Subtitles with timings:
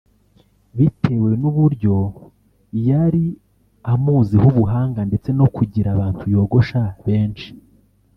[0.77, 1.95] bitewe n’uburyo
[2.87, 3.25] yari
[3.93, 7.49] amuziho ubuhanga ndetse no kugira abantu yogosha benshi